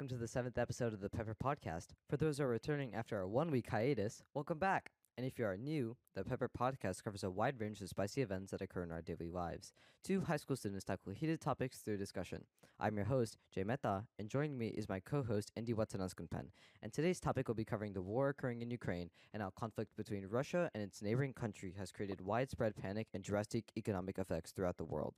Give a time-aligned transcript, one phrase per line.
[0.00, 1.88] welcome to the seventh episode of the Pepper Podcast.
[2.08, 4.92] For those who are returning after a one week hiatus, welcome back.
[5.18, 8.50] And if you are new, the Pepper Podcast covers a wide range of spicy events
[8.50, 9.74] that occur in our daily lives.
[10.02, 12.44] Two high school students tackle heated topics through discussion.
[12.78, 16.46] I'm your host, Jai Mehta, and joining me is my co host, Andy Watananskunpan.
[16.80, 20.24] And today's topic will be covering the war occurring in Ukraine and how conflict between
[20.28, 24.84] Russia and its neighboring country has created widespread panic and drastic economic effects throughout the
[24.84, 25.12] world.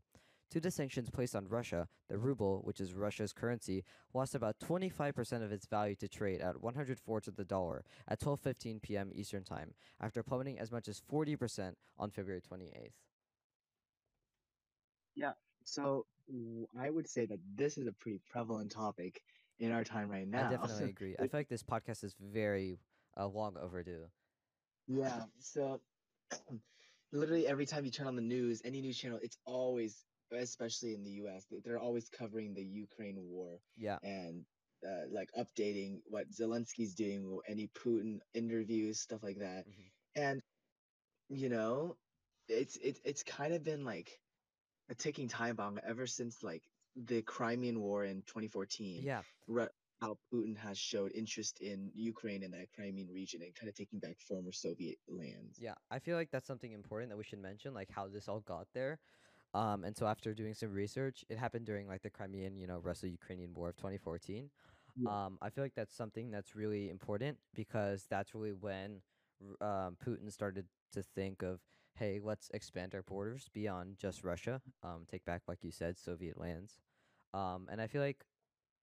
[0.53, 5.43] Due to sanctions placed on Russia, the ruble, which is Russia's currency, lost about 25%
[5.43, 9.11] of its value to trade at 104 to the dollar at 12:15 p.m.
[9.15, 12.93] Eastern Time, after plummeting as much as 40% on February 28th.
[15.15, 15.33] Yeah.
[15.65, 16.05] So
[16.79, 19.23] I would say that this is a pretty prevalent topic
[19.59, 20.49] in our time right now.
[20.49, 21.17] I definitely agree.
[21.19, 22.79] I feel like this podcast is very
[23.19, 24.05] uh, long overdue.
[24.87, 25.23] yeah.
[25.39, 25.81] So
[27.13, 30.05] literally every time you turn on the news, any news channel, it's always,
[30.41, 33.99] especially in the U.S., they- they're always covering the Ukraine war Yeah.
[34.03, 34.45] and
[34.87, 39.67] uh, like updating what Zelensky's doing, any Putin interviews, stuff like that.
[39.69, 39.91] Mhm.
[40.17, 40.43] And
[41.29, 41.97] you know,
[42.49, 44.19] it's it's it's kind of been like
[44.91, 46.63] a ticking time bomb ever since like
[46.97, 49.03] the Crimean War in 2014.
[49.03, 49.23] Yeah.
[49.47, 49.69] Ru-
[50.01, 54.01] how Putin has showed interest in Ukraine and that Crimean region and kind of taking
[54.01, 55.61] back former Soviet lands.
[55.61, 58.41] Yeah, I feel like that's something important that we should mention, like how this all
[58.41, 58.99] got there.
[59.55, 62.79] Um, and so after doing some research, it happened during like the Crimean, you know,
[62.79, 64.51] Russo-Ukrainian War of 2014.
[64.97, 65.11] Yeah.
[65.11, 69.01] Um, I feel like that's something that's really important because that's really when
[69.61, 71.61] r- um, Putin started to think of,
[71.95, 76.39] hey, let's expand our borders beyond just Russia, um, take back, like you said, Soviet
[76.39, 76.79] lands.
[77.35, 78.25] Um, and I feel like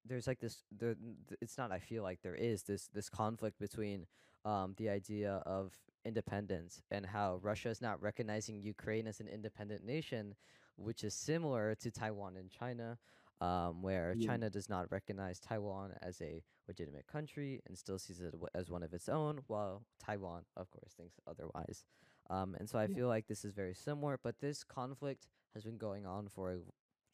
[0.06, 0.96] there's like this there
[1.42, 4.06] it's not I feel like there is this this conflict between
[4.46, 5.74] um the idea of
[6.06, 10.36] independence and how Russia is not recognizing Ukraine as an independent nation
[10.78, 12.98] which is similar to Taiwan and China
[13.42, 14.28] um where Yeah.
[14.28, 18.70] China does not recognize Taiwan as a legitimate country and still sees it w- as
[18.70, 21.84] one of its own while Taiwan of course thinks otherwise
[22.30, 22.96] um and so I Yeah.
[22.96, 26.58] feel like this is very similar but this conflict has been going on for a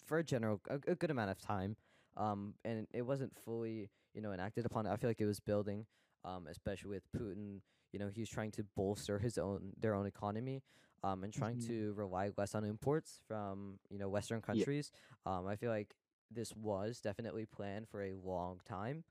[0.05, 1.75] for a general a, a good amount of time
[2.17, 4.87] um, and it wasn't fully, you know, enacted upon.
[4.87, 5.85] I feel like it was building,
[6.23, 7.59] um, especially with Putin.
[7.95, 10.63] You know, he was trying to bolster his own their own economy,
[11.03, 11.67] um, and trying Mhm.
[11.67, 14.91] to rely less on imports from you know Western countries.
[15.25, 15.95] Um, I feel like
[16.29, 19.05] this was definitely planned for a long time.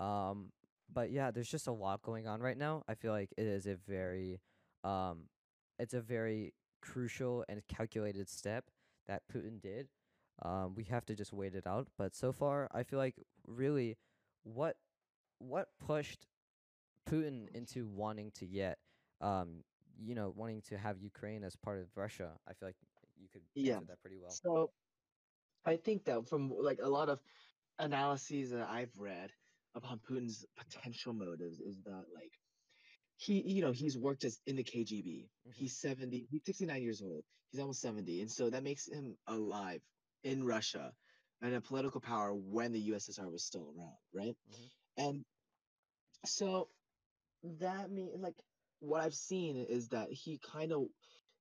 [0.00, 0.52] Um,
[0.92, 2.82] but yeah, there's just a lot going on right now.
[2.88, 4.40] I feel like it is a very,
[4.84, 5.28] um,
[5.78, 8.70] it's a very crucial and calculated step
[9.06, 9.88] that Putin did.
[10.42, 11.88] Um, we have to just wait it out.
[11.96, 13.96] But so far, I feel like really,
[14.44, 14.76] what
[15.38, 16.26] what pushed
[17.06, 18.78] Putin into wanting to get,
[19.20, 19.64] um,
[19.98, 22.38] you know, wanting to have Ukraine as part of Russia.
[22.46, 22.76] I feel like
[23.16, 23.80] you could Yeah.
[23.80, 24.40] answer that pretty well.
[24.42, 24.74] So
[25.64, 27.22] I think that from like a lot of
[27.78, 29.32] analyses that I've read
[29.74, 32.32] upon Putin's potential motives is that like
[33.16, 35.30] he you know he's worked as in the KGB.
[35.44, 35.52] Mhm.
[35.54, 37.26] He's 70, he's 69 years old.
[37.50, 38.20] He's almost 70.
[38.22, 39.82] And so that makes him alive
[40.24, 40.94] in Russia
[41.42, 44.36] and a political power when the USSR was still around, right?
[44.46, 44.68] Mhm.
[44.98, 45.24] And
[46.24, 46.70] so
[47.58, 48.36] that mean like
[48.80, 50.82] what I've seen is that he kind of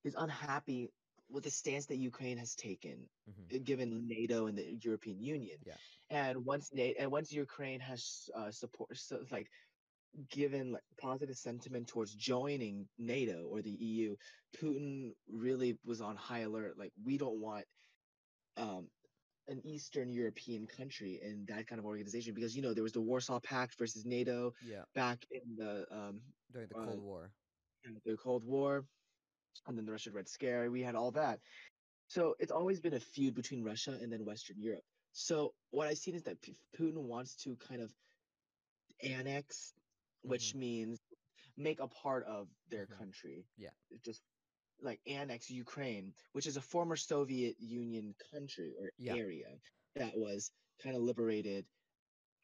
[0.03, 0.89] is unhappy
[1.29, 3.55] with the stance that Ukraine has taken Mhm.
[3.55, 5.57] uh, given NATO and the European Union.
[5.65, 5.77] Yeah.
[6.09, 9.47] And once NATO and once Ukraine has uh, support, so like
[10.29, 14.15] given like positive sentiment towards joining NATO or the EU,
[14.55, 16.77] Putin really was on high alert.
[16.77, 17.65] Like we don't want
[18.57, 18.87] um,
[19.47, 23.01] an Eastern European country in that kind of organization because you know there was the
[23.01, 27.33] Warsaw Pact versus NATO Yeah, back in the um, during the uh, Cold War.
[28.03, 28.87] the Cold War,
[29.67, 30.71] and then the Russian Red Scare.
[30.71, 31.39] We had all that.
[32.07, 34.83] So it's always been a feud between Russia and then Western Europe.
[35.11, 36.41] So what I've seen is that
[36.77, 37.93] Putin wants to kind of
[39.01, 39.73] annex,
[40.21, 40.59] which Mhm.
[40.59, 40.99] means
[41.57, 42.97] make a part of their Mhm.
[42.97, 43.47] country.
[43.57, 43.71] Yeah.
[44.01, 44.21] Just
[44.79, 49.15] like annex Ukraine, which is a former Soviet Union country or Yeah.
[49.15, 49.59] area
[49.95, 50.51] that was
[50.81, 51.67] kind of liberated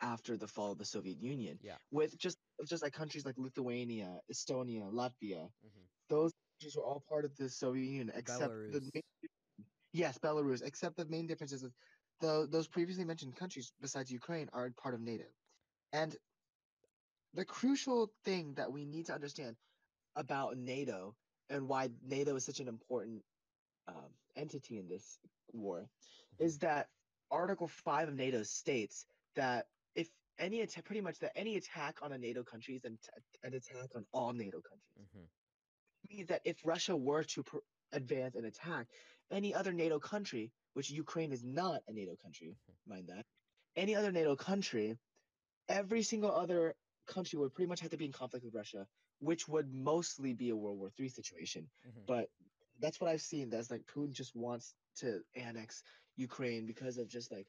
[0.01, 1.77] after the fall of the Soviet Union Yeah.
[1.91, 5.51] with just just like countries like Lithuania, Estonia, Latvia.
[5.63, 5.87] Mhm.
[6.09, 9.03] Those countries were all part of the Soviet Union, except the main,
[9.93, 10.61] yes, Belarus.
[10.63, 11.73] Except the main difference is that
[12.19, 15.25] the those previously mentioned countries, besides Ukraine, are part of NATO.
[15.93, 16.17] And
[17.33, 19.57] the crucial thing that we need to understand
[20.15, 21.17] about NATO
[21.51, 23.23] and why NATO is such an important
[23.87, 25.19] um, entity in this
[25.53, 25.89] war
[26.39, 26.87] is that
[27.29, 29.05] Article 5 of NATO states
[29.35, 30.09] that if
[30.39, 32.97] any attack, pretty much that any attack on a NATO country is an,
[33.43, 35.07] an attack on all NATO countries.
[35.15, 35.27] Mhm.
[36.03, 37.57] It means that if Russia were to pr-
[37.91, 38.87] advance and attack
[39.29, 42.87] any other NATO country, which Ukraine is not a NATO country, Mhm.
[42.87, 43.25] mind that,
[43.75, 44.97] any other NATO country
[45.67, 46.75] every single other
[47.07, 48.87] country would pretty much have to be in conflict with Russia,
[49.19, 51.69] which would mostly be a World War Three situation.
[51.85, 52.05] Mhm.
[52.05, 52.29] But
[52.79, 53.49] that's what I've seen.
[53.49, 55.83] That's like Putin just wants to annex
[56.15, 57.47] Ukraine because of just like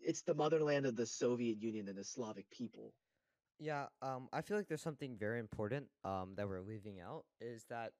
[0.00, 2.94] it's the motherland of the Soviet Union and the Slavic people.
[3.58, 7.64] Yeah, um, I feel like there's something very important um, that we're leaving out is
[7.68, 7.92] that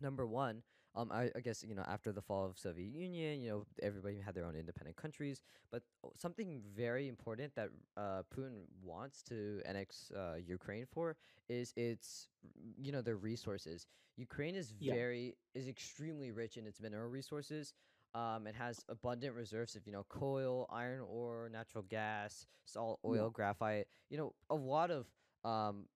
[0.00, 0.62] number one,
[0.94, 4.18] um, I, I guess you know after the fall of Soviet Union, you know everybody
[4.18, 5.40] had their own independent countries,
[5.70, 5.82] but
[6.16, 11.16] something very important that uh, Putin wants to annex uh, Ukraine for
[11.48, 12.28] is its
[12.76, 13.86] you know their resources.
[14.16, 14.94] Ukraine is Yeah.
[14.94, 17.74] very is extremely rich in its mineral resources.
[18.14, 23.10] Um, it has abundant reserves of you know coal, iron ore, natural gas, salt, Yeah.
[23.10, 23.86] oil, graphite.
[24.10, 25.06] You know a lot of
[25.44, 25.86] um,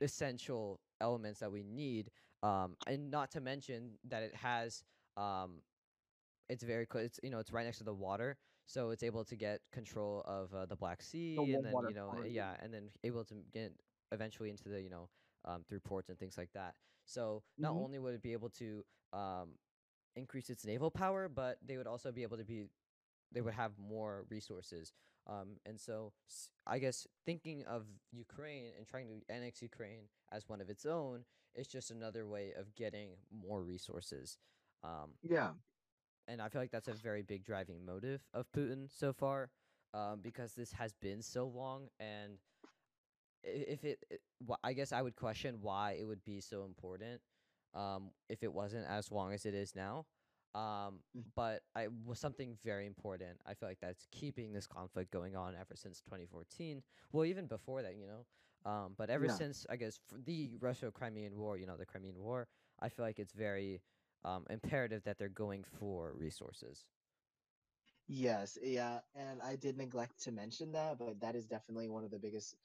[0.00, 2.10] essential elements that we need
[2.42, 4.84] um, and not to mention that it has
[5.16, 5.62] um,
[6.48, 7.04] it's very close.
[7.06, 8.36] It's you know it's right next to the water,
[8.66, 11.94] so it's able to get control of uh, the Black Sea, warm and then you
[11.94, 12.26] know corridor.
[12.26, 13.72] yeah, and then able to get
[14.12, 15.08] eventually into the you know
[15.44, 16.74] um, through ports and things like that.
[17.04, 17.76] So not Mhm.
[17.76, 19.50] only would it be able to um,
[20.16, 22.66] increase its naval power, but they would also be able to be
[23.32, 24.92] they would have more resources.
[25.26, 30.48] Um, and so s- I guess thinking of Ukraine and trying to annex Ukraine as
[30.48, 34.38] one of its own is just another way of getting more resources.
[34.82, 35.50] Um, Yeah.
[36.28, 39.50] and I feel like that's a very big driving motive of Putin so far,
[39.94, 42.38] um, because this has been so long, and
[43.44, 44.20] if it, it
[44.62, 47.20] I guess I would question why it would be so important,
[47.74, 50.06] um, if it wasn't as long as it is now.
[50.54, 51.24] Um, Mm.
[51.34, 53.38] but I was something very important.
[53.46, 56.82] I feel like that's keeping this conflict going on ever since 2014.
[57.12, 58.26] Well, even before that, you know.
[58.64, 59.28] Um, but ever Yeah.
[59.28, 62.48] since I guess the Russo-Crimean War, you know, the Crimean War,
[62.80, 63.82] I feel like it's very
[64.24, 66.86] um, imperative that they're going for resources.
[68.08, 72.10] Yes, yeah, and I did neglect to mention that, but that is definitely one of
[72.10, 72.56] the biggest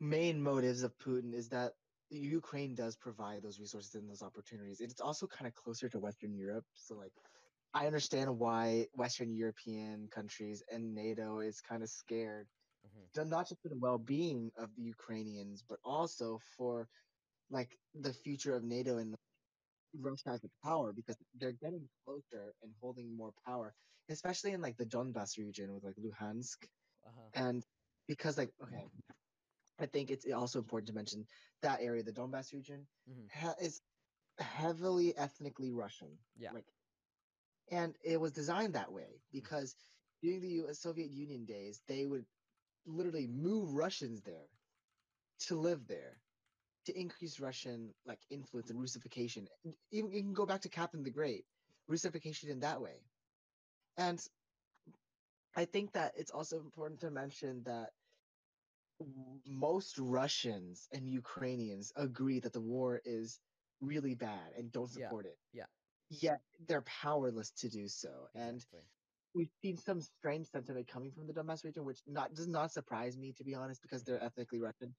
[0.00, 1.74] main motives of Putin is that
[2.10, 4.80] Ukraine does provide those resources and those opportunities.
[4.80, 7.12] It's also kind of closer to Western Europe, so like
[7.74, 12.48] I understand why Western European countries and NATO is kind of scared,
[12.84, 13.10] Mhm.
[13.14, 16.88] ju- not just for the well-being of the Ukrainians, but also for
[17.50, 19.16] like the future of NATO and
[19.94, 23.74] Russia as a power because they're getting closer and holding more power,
[24.08, 26.68] especially in like the Donbas region with like Luhansk.
[27.06, 27.30] Uh-huh.
[27.34, 27.66] And
[28.06, 28.84] because like okay,
[29.78, 31.26] I think it's also important to mention
[31.62, 33.28] that area, the Donbas region, Mhm.
[33.32, 33.82] ha- is
[34.38, 36.18] heavily ethnically Russian.
[36.36, 36.52] Yeah.
[36.52, 36.66] Like,
[37.70, 39.76] and it was designed that way because
[40.22, 42.26] during the U- Soviet Union days, they would
[42.86, 44.48] literally move Russians there
[45.40, 46.16] to live there
[46.86, 49.48] to increase Russian like influence and Russification.
[49.90, 51.44] Even you can go back to Catherine the Great,
[51.88, 53.02] Russification in that way.
[53.96, 54.20] And
[55.56, 57.90] I think that it's also important to mention that
[59.46, 63.40] most Russians and Ukrainians agree that the war is
[63.80, 65.38] really bad and don't Yeah, support it.
[65.52, 65.66] yeah.
[66.10, 68.28] Yet they're powerless to do so.
[68.34, 68.80] And Exactly.
[69.34, 73.16] We've seen some strange sentiment coming from the Donbass region, which not does not surprise
[73.16, 74.94] me to be honest, because they're ethnically Russian,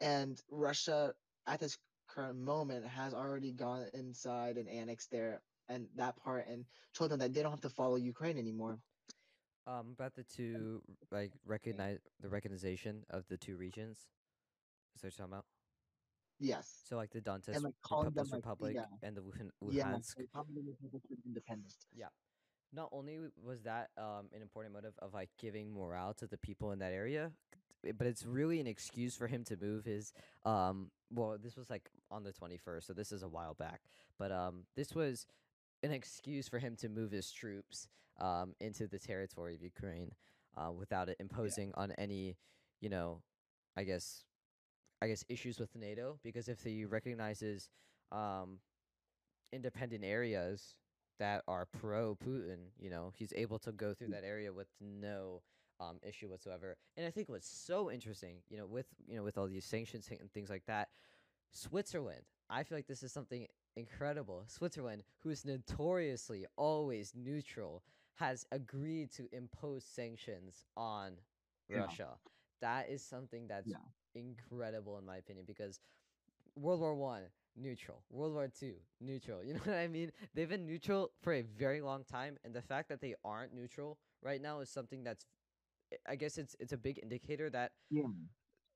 [0.00, 1.12] and Russia
[1.46, 1.78] at this
[2.08, 7.18] current moment has already gone inside and annexed there and that part and told them
[7.18, 8.78] that they don't have to follow Ukraine anymore.
[9.66, 13.96] Um, about the two like recognize the recognition of the two regions.
[14.94, 15.44] Is that what you're talking about?
[16.38, 16.82] Yes.
[16.84, 17.72] So like the Donetsk like, them,
[18.14, 18.84] like, Republic yeah.
[19.02, 19.22] and the
[19.70, 20.18] Yeah, Luhansk.
[20.18, 21.74] like, Republic of independent.
[21.94, 22.08] Yeah.
[22.74, 26.72] Not only was that um, an important motive of like giving morale to the people
[26.72, 27.30] in that area,
[27.96, 30.12] but it's really an excuse for him to move his.
[30.44, 33.82] Um, well, this was like on the twenty first, so this is a while back.
[34.18, 35.26] But um, this was
[35.82, 37.88] an excuse for him to move his troops
[38.20, 40.12] um, into the territory of Ukraine
[40.56, 42.36] uh, without it imposing on any,
[42.80, 43.22] you know,
[43.76, 44.24] I guess,
[45.02, 47.68] I guess issues with NATO because if he recognizes
[48.12, 48.60] um,
[49.52, 50.74] independent areas
[51.18, 55.42] that are pro Putin, you know, he's able to go through that area with no
[55.80, 56.76] um, issue whatsoever.
[56.96, 60.08] And I think what's so interesting, you know, with you know with all these sanctions
[60.10, 60.88] and things like that,
[61.52, 62.22] Switzerland.
[62.50, 64.44] I feel like this is something incredible.
[64.46, 67.82] Switzerland, who is notoriously always neutral,
[68.16, 71.14] has agreed to impose sanctions on
[71.68, 71.80] Yeah.
[71.80, 72.18] Russia.
[72.60, 73.78] That is something that's Yeah.
[74.14, 75.80] incredible in my opinion because
[76.54, 77.24] World War One
[77.56, 79.42] neutral, World War Two neutral.
[79.46, 80.12] You know what I mean?
[80.34, 83.98] They've been neutral for a very long time, and the fact that they aren't neutral
[84.22, 85.26] right now is something that's,
[86.08, 88.08] I- guess it's it's a big indicator that Yeah.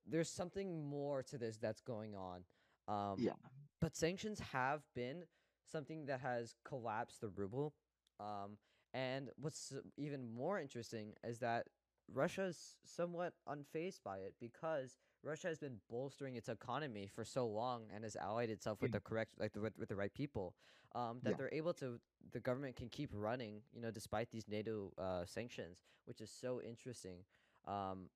[0.07, 2.45] there's something more to this that's going on.
[2.89, 3.35] Um, Yeah.
[3.81, 5.27] But sanctions have been
[5.71, 7.75] something that has collapsed the ruble.
[8.19, 8.59] Um,
[8.93, 11.69] and what's even more interesting is that
[12.11, 17.47] Russia is somewhat unfazed by it because Russia has been bolstering its economy for so
[17.47, 20.55] long and has allied itself with the correct like the, with, with the right people
[20.95, 21.37] um, that Yeah.
[21.37, 22.01] they're able to
[22.33, 26.61] the government can keep running you know despite these NATO uh, sanctions which is so
[26.63, 27.25] interesting.
[27.67, 28.09] Um,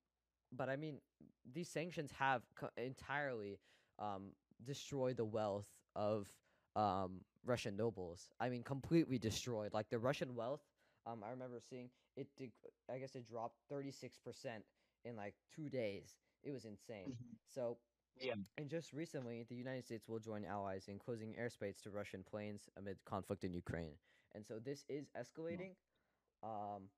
[0.51, 0.99] but I mean
[1.51, 3.59] these sanctions have co- entirely
[3.99, 4.31] um,
[4.63, 6.27] destroyed the wealth of
[6.75, 8.29] um, Russian nobles.
[8.39, 9.73] I mean completely destroyed.
[9.73, 10.61] Like the Russian wealth
[11.05, 12.51] um, I remember seeing it did
[12.91, 14.11] I guess it dropped 36%
[15.05, 17.37] in like 2 days it was insane Mhm.
[17.47, 17.77] so
[18.21, 18.35] Yeah.
[18.57, 22.69] and just recently, the United States will join allies in closing airspace to Russian planes
[22.77, 23.97] amid conflict in Ukraine.
[24.35, 25.75] And so this is escalating.
[26.43, 26.89] Um,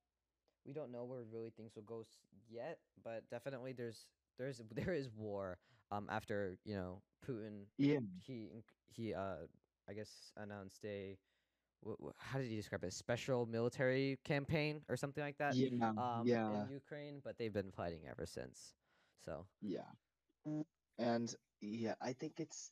[0.65, 2.03] we don't know where really things will go
[2.49, 5.57] yet, but definitely there's there's there is war.
[5.91, 7.99] Um, after you know Putin, Yeah.
[8.17, 9.47] he he uh
[9.87, 11.17] I guess announced a
[12.17, 12.93] how did he describe it?
[12.93, 15.55] Special military campaign or something like that.
[15.55, 15.89] Yeah.
[15.97, 16.65] Um, yeah.
[16.65, 18.75] in Ukraine, but they've been fighting ever since.
[19.25, 19.91] So Yeah.
[20.97, 22.71] And yeah, I think it's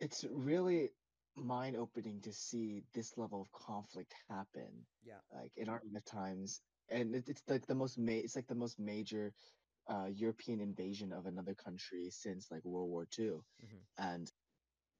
[0.00, 0.90] it's really
[1.36, 6.60] mind opening to see this level of conflict happen yeah, like in our lifetimes
[6.90, 9.32] and it, it's like the most ma- it's like the most major
[9.88, 13.80] uh European invasion of another country since like World War II Mhm.
[13.98, 14.30] and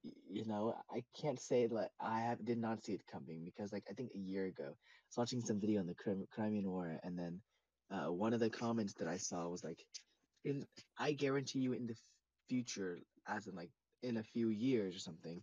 [0.02, 3.84] you know I can't say like I have did not see it coming because like
[3.90, 4.68] I think a year ago I
[5.08, 7.40] was watching some video on the Crimean War and then
[7.90, 9.84] uh one of the comments that I saw was like
[10.44, 10.64] in
[10.98, 11.96] I guarantee you in the
[12.48, 13.70] future as in like
[14.02, 15.42] in a few years or something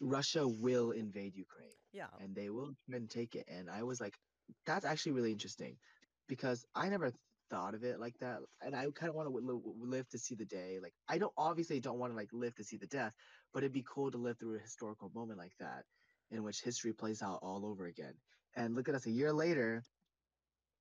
[0.00, 2.08] Russia will invade Ukraine yeah.
[2.20, 3.48] and they will and take it.
[3.48, 4.14] And I was like,
[4.66, 5.76] that's actually really interesting
[6.28, 7.12] because I never
[7.50, 8.40] thought of it like that.
[8.60, 10.78] And I kind of want to live to see the day.
[10.82, 13.12] Like, I don't obviously don't want to like live to see the death,
[13.54, 15.84] but it'd be cool to live through a historical moment like that
[16.30, 18.14] in which history plays out all over again.
[18.56, 19.82] And look at us a year later,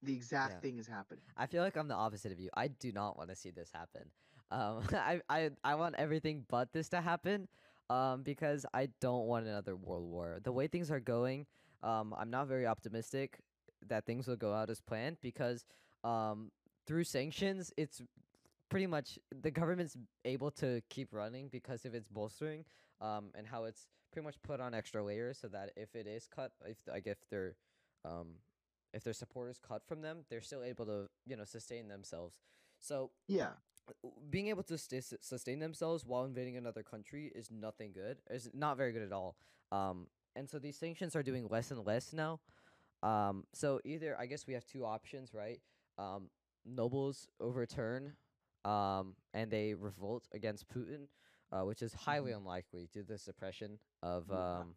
[0.03, 0.59] the exact Yeah.
[0.59, 1.23] thing is happening.
[1.37, 2.49] I feel like I'm the opposite of you.
[2.53, 4.03] I do not want to see this happen.
[4.51, 7.47] Um, I, I I want everything but this to happen.
[7.89, 10.39] Um, because I don't want another world war.
[10.41, 11.45] The way things are going,
[11.83, 13.39] um, I'm not very optimistic
[13.87, 15.65] that things will go out as planned because
[16.03, 16.51] um,
[16.87, 18.01] through sanctions, it's
[18.69, 22.65] pretty much the government's able to keep running because of its bolstering
[23.01, 26.27] um, and how it's pretty much put on extra layers so that if it is
[26.33, 27.55] cut, if like if their
[28.05, 28.27] um,
[28.93, 32.35] if their supporters cut from them, they're still able to you know sustain themselves.
[32.79, 33.53] So Yeah.
[34.29, 38.17] being able to sta s- sustain themselves while invading another country is nothing good.
[38.29, 39.35] Is not very good at all.
[39.71, 42.39] Um, and so these sanctions are doing less and less now.
[43.03, 45.59] Um, so either I guess we have two options, right?
[45.97, 46.29] Um,
[46.65, 48.13] nobles overturn,
[48.65, 51.07] um, and they revolt against Putin,
[51.51, 54.75] uh, which is highly unlikely due to the suppression of, um,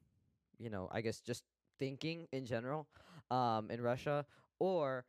[0.58, 1.44] you know, I guess just
[1.78, 2.88] thinking in general,
[3.30, 4.24] um, in Russia,
[4.58, 5.04] or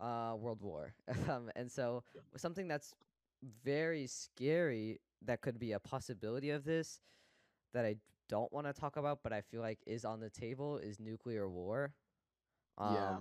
[0.00, 0.94] uh, World War.
[1.28, 2.02] um, and so
[2.36, 2.94] something that's
[3.64, 7.00] very scary that could be a possibility of this
[7.72, 7.96] that I
[8.28, 11.48] don't want to talk about, but I feel like is on the table is nuclear
[11.48, 11.94] war.
[12.78, 13.18] Um, Yeah.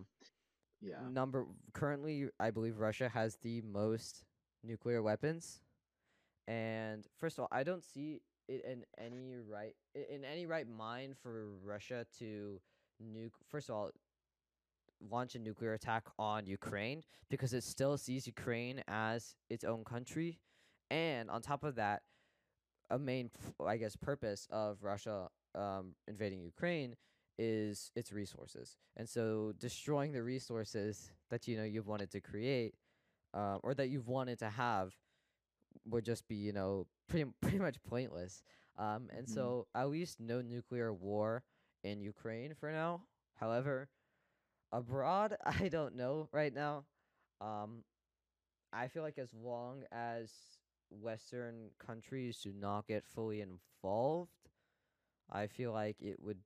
[0.82, 1.10] Yeah.
[1.10, 4.26] Number currently, I believe Russia has the most
[4.64, 5.62] nuclear weapons,
[6.48, 11.18] and first of all, I don't see it in any right in any right mind
[11.18, 12.62] for Russia to
[13.02, 13.34] nuke.
[13.48, 13.92] First of all,
[15.02, 20.40] launch a nuclear attack on Ukraine because it still sees Ukraine as its own country,
[20.90, 22.04] and on top of that,
[22.90, 23.30] a main,
[23.66, 26.96] I guess, purpose of Russia um, invading Ukraine
[27.38, 32.76] is its resources, and so destroying the resources that you know you've wanted to create,
[33.34, 34.94] uh, or that you've wanted to have,
[35.86, 38.44] would just be you know pretty pretty much pointless.
[38.78, 39.30] Um, and Mhm.
[39.30, 41.44] so at least no nuclear war
[41.84, 43.02] in Ukraine for now.
[43.36, 43.90] However,
[44.72, 46.86] abroad, I don't know right now.
[47.42, 47.84] Um,
[48.74, 50.32] I feel like as long as
[50.90, 54.32] Western countries do not get fully involved,
[55.32, 56.40] I feel like it would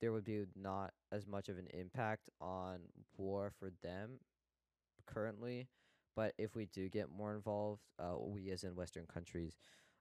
[0.00, 2.80] there would be not as much of an impact on
[3.16, 4.18] war for them
[5.06, 5.68] currently.
[6.16, 9.58] But if we do get more involved, uh, we as in Western countries,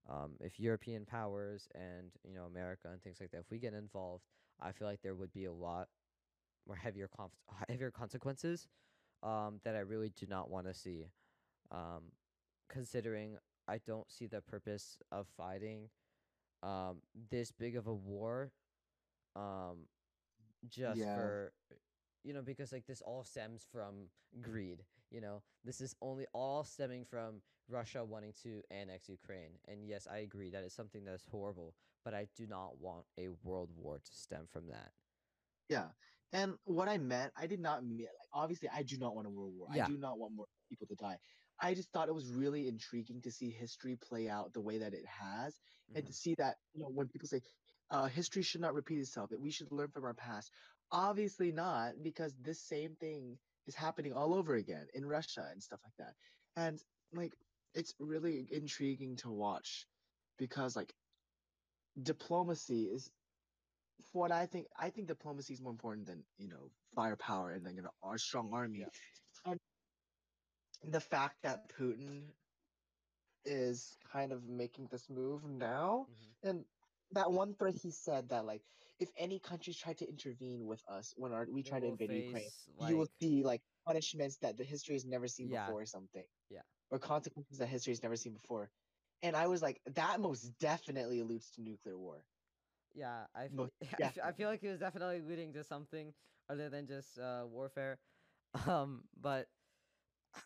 [0.09, 3.73] um, if European powers and you know America and things like that, if we get
[3.73, 4.25] involved,
[4.61, 5.89] I feel like there would be a lot
[6.67, 7.31] more heavier conf-
[7.67, 8.67] heavier consequences
[9.23, 11.07] um, that I really do not want to see.
[11.71, 12.11] Um,
[12.69, 13.37] considering
[13.67, 15.89] I don't see the purpose of fighting
[16.63, 16.97] um,
[17.29, 18.51] this big of a war
[19.35, 19.87] um,
[20.69, 21.13] just Yeah.
[21.13, 21.53] for
[22.23, 24.09] you know because like this all stems from
[24.41, 29.85] greed you know this is only all stemming from russia wanting to annex ukraine and
[29.87, 33.29] yes i agree that is something that is horrible but i do not want a
[33.43, 34.91] world war to stem from that
[35.69, 35.87] Yeah,
[36.33, 39.31] And what I meant, I did not mean like obviously I do not want a
[39.31, 39.69] world war.
[39.69, 39.83] Yeah.
[39.83, 41.19] I do not want more people to die.
[41.61, 44.93] I just thought it was really intriguing to see history play out the way that
[44.93, 45.59] it has,
[45.95, 46.15] and to Mhm.
[46.15, 47.41] see that you know when people say
[47.91, 50.51] uh, history should not repeat itself, that we should learn from our past.
[50.91, 55.81] Obviously not, because this same thing is happening all over again in Russia and stuff
[55.83, 56.15] like that.
[56.55, 56.79] And
[57.13, 57.33] like
[57.73, 59.87] it's really intriguing to watch
[60.37, 60.93] because like
[62.01, 63.11] diplomacy is
[64.11, 64.67] what I think.
[64.77, 68.17] I think diplomacy is more important than you know firepower and then you know our
[68.17, 68.79] strong army.
[68.79, 69.51] Yeah.
[70.83, 72.33] And the fact that Putin
[73.45, 76.49] is kind of making this move now, Mhm.
[76.49, 76.65] and
[77.11, 78.63] that one thread he said that like
[78.99, 82.43] if any countries try to intervene with us when our, we try to invade Ukraine,
[82.43, 85.65] face, you will see like punishments that the history has never seen Yeah.
[85.65, 86.25] before or something.
[86.49, 86.61] Yeah.
[86.91, 88.71] Or consequences that history has never seen before.
[89.23, 92.25] And I was like, that most definitely alludes to nuclear war.
[92.93, 96.13] Yeah, I, f- Most I, f- I feel like he was definitely leading to something
[96.49, 97.99] other than just uh, warfare.
[98.67, 99.47] Um, but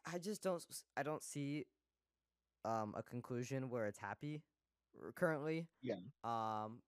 [0.05, 1.65] I- just don't s- I don't see
[2.63, 4.41] um a conclusion where it's happy
[5.15, 5.67] currently.
[5.81, 5.95] Yeah.
[6.23, 6.79] Um,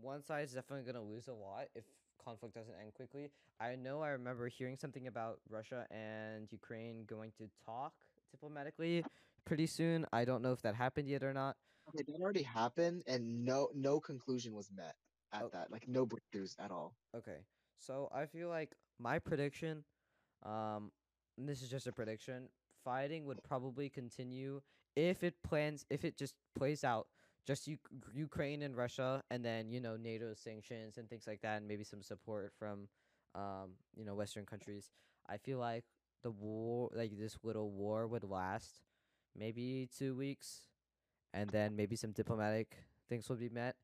[0.00, 1.84] one side is definitely gonna lose a lot if
[2.22, 3.30] conflict doesn't end quickly.
[3.60, 7.92] I know I remember hearing something about Russia and Ukraine going to talk
[8.30, 9.04] diplomatically
[9.44, 10.06] pretty soon.
[10.12, 11.56] I don't know if that happened yet or not.
[11.88, 14.96] Okay, that already happened, and no no conclusion was met
[15.32, 15.48] at Oh.
[15.52, 15.70] that.
[15.70, 16.96] Like no breakthroughs at all.
[17.14, 17.38] Okay.
[17.78, 19.84] So I feel like my prediction,
[20.44, 20.90] um,
[21.38, 22.48] and this is just a prediction,
[22.84, 24.60] fighting would probably continue
[24.96, 27.06] if it plans, if it just plays out,
[27.46, 27.78] just U-
[28.14, 31.84] Ukraine and Russia, and then you know NATO sanctions and things like that, and maybe
[31.84, 32.88] some support from,
[33.34, 34.90] um, you know, Western countries.
[35.28, 35.84] I feel like
[36.22, 38.82] the war, like this little war, would last
[39.36, 40.62] maybe two weeks,
[41.32, 42.76] and then maybe some diplomatic
[43.08, 43.76] things will be met.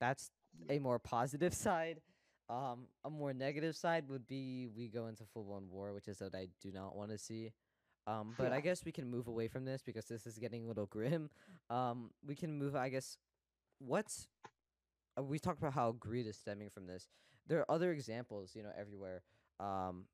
[0.00, 0.30] That's
[0.68, 2.00] a more positive side.
[2.48, 6.20] Um, a more negative side would be we go into full blown war, which is
[6.20, 7.52] what I do not want to see.
[8.06, 10.68] Um, but I guess we can move away from this because this is getting a
[10.68, 11.30] little grim.
[11.68, 12.74] Um, we can move.
[12.74, 13.16] I guess
[13.78, 14.26] what's
[15.18, 17.08] uh, we talked about how greed is stemming from this.
[17.46, 19.22] There are other examples, you know, everywhere.
[19.60, 20.06] Um,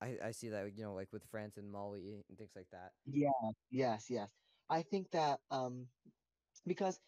[0.00, 2.92] I I see that you know like with France and Mali and things like that.
[3.06, 3.28] Yeah.
[3.70, 4.06] Yes.
[4.08, 4.30] Yes.
[4.68, 5.86] I think that um,
[6.66, 7.00] because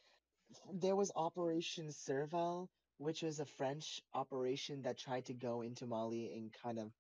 [0.73, 6.35] there was Operation Serval, which was a French operation that tried to go into Mali
[6.35, 6.93] and kind of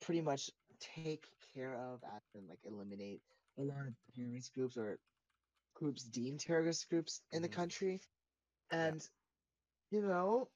[0.00, 2.02] pretty much take care of
[2.34, 3.22] and like eliminate
[3.58, 5.00] a lot of terrorist groups or
[5.74, 7.50] groups deemed terrorist groups in the Mhm.
[7.50, 8.00] country.
[8.70, 9.08] And
[9.90, 10.50] you know,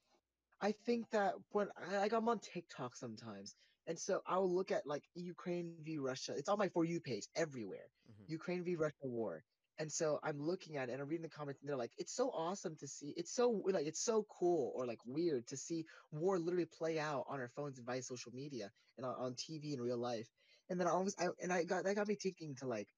[0.60, 4.86] I think that when I, like I'm on TikTok sometimes, and so I'll look at
[4.86, 6.34] like Ukraine v Russia.
[6.36, 7.90] It's on my for you page everywhere.
[8.08, 8.28] Mhm.
[8.28, 9.44] Ukraine v Russia war.
[9.78, 12.14] And so I'm looking at it and I'm reading the comments and they're like, it's
[12.14, 13.12] so awesome to see.
[13.16, 17.24] It's so like it's so cool or like weird to see war literally play out
[17.28, 20.28] on our phones and via social media and on, on TV in real life.
[20.68, 22.88] And then I always I, and I got that got me thinking to like,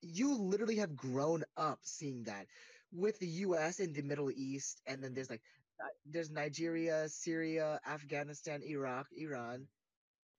[0.00, 2.46] you literally have grown up seeing that
[2.92, 3.80] with the U.S.
[3.80, 5.42] in the Middle East, and then there's like
[6.04, 9.68] there's Nigeria, Syria, Afghanistan, Iraq, Iran,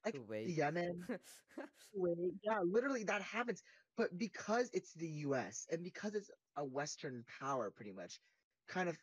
[0.05, 0.55] like Kuwait.
[0.55, 1.05] Yemen.
[1.95, 2.39] Kuwait.
[2.43, 3.61] Yeah, literally that happens.
[3.97, 8.19] But because it's the US and because it's a Western power, pretty much,
[8.67, 8.97] kind of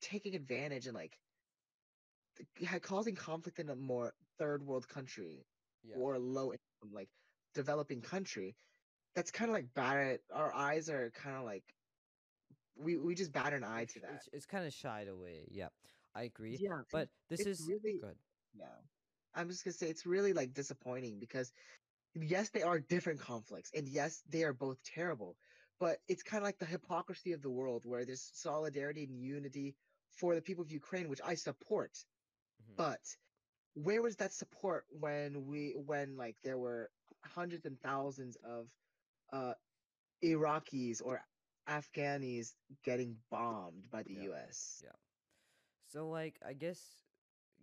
[0.00, 1.18] taking advantage and like
[2.82, 5.44] causing conflict in a more third world country
[5.82, 5.96] yeah.
[5.96, 7.08] or low income, like
[7.54, 8.54] developing country,
[9.14, 10.18] that's kind of like bad.
[10.32, 11.64] Our eyes are kind of like
[12.76, 14.10] we we just bat an eye to that.
[14.16, 15.48] It's, it's kind of shied away.
[15.50, 15.68] Yeah,
[16.14, 16.56] I agree.
[16.60, 18.16] Yeah, But this is really- good.
[18.54, 18.66] Yeah.
[19.34, 21.52] I'm just gonna say it's really like disappointing because
[22.14, 25.38] yes, they are different conflicts, and yes, they are both terrible.
[25.78, 29.76] But it's kind of like the hypocrisy of the world where there's solidarity and unity
[30.10, 32.06] for the people of Ukraine, which I support.
[32.60, 32.74] Mhm.
[32.76, 33.16] But
[33.74, 36.92] where was that support when we when like there were
[37.24, 38.72] hundreds and thousands of
[39.32, 39.54] uh
[40.24, 41.24] Iraqis or
[41.68, 44.24] Afghanis getting bombed by the Yeah.
[44.30, 44.82] US?
[44.82, 44.96] Yeah.
[45.86, 47.06] So like I guess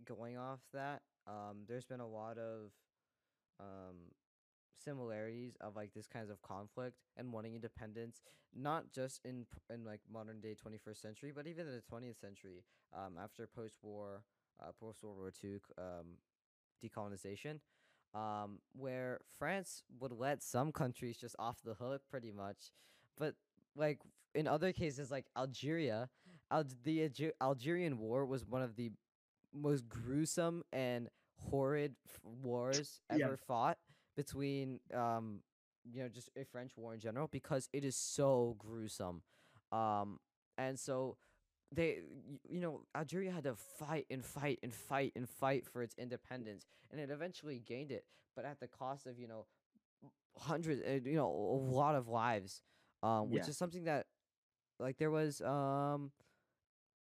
[0.03, 2.73] going off that, um, there's been a lot of
[3.59, 4.11] um
[4.85, 8.21] similarities of like this kinds of conflict and wanting independence,
[8.55, 12.63] not just in in like modern day 21st century, but even in the 20th century.
[12.93, 14.23] Um, after post war,
[14.61, 16.17] uh, post World War II, c- um,
[16.83, 17.59] decolonization.
[18.13, 22.71] Um, where France would let some countries just off the hook pretty much,
[23.17, 23.35] but
[23.75, 23.99] like
[24.33, 26.09] in other cases like Algeria,
[26.49, 28.91] Al- the Alge- Algerian War was one of the
[29.53, 31.09] most gruesome and
[31.49, 33.25] horrid f- wars Yeah.
[33.25, 33.77] ever fought
[34.15, 35.41] between um
[35.91, 39.21] you know just a French war in general because it is so gruesome.
[39.71, 40.19] Um
[40.57, 41.17] and so
[41.71, 41.99] they
[42.49, 46.65] you know Algeria had to fight and fight and fight and fight for its independence
[46.91, 49.45] and it eventually gained it but at the cost of you know
[50.39, 52.61] hundreds uh, you know a lot of lives
[53.03, 53.49] um which Yeah.
[53.49, 54.05] is something that
[54.79, 56.11] like there was um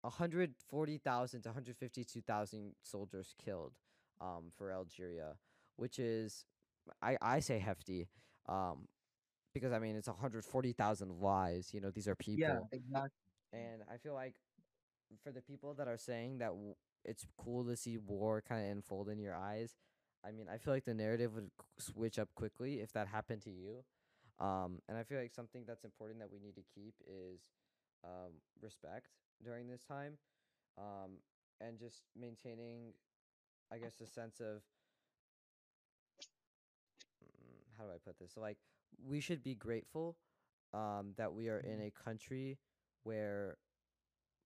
[0.02, 3.74] 140,000 to 152,000 soldiers killed
[4.22, 5.36] um for Algeria
[5.78, 6.46] which is
[7.02, 8.08] I I say hefty
[8.48, 8.88] um
[9.54, 13.12] because I mean it's 140,000 lives you know these are people Yeah, exactly.
[13.54, 14.36] and I feel like
[15.24, 18.72] for the people that are saying that w- it's cool to see war kind of
[18.72, 19.76] unfold in your eyes,
[20.26, 21.50] I mean, I feel like the narrative would
[21.80, 23.84] switch up quickly if that happened to you.
[24.40, 27.42] Um, and I feel like something that's important that we need to keep is
[28.04, 29.08] um, respect
[29.44, 30.18] during this time
[30.78, 31.18] um,
[31.62, 32.94] and just maintaining,
[33.72, 34.62] I guess, a sense of
[37.80, 38.34] how do I put this?
[38.36, 38.58] So, like,
[39.04, 40.18] we should be grateful
[40.74, 42.60] um, that we are in a country
[43.04, 43.58] where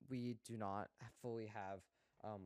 [0.10, 0.90] we do not
[1.22, 1.80] fully have
[2.24, 2.42] um,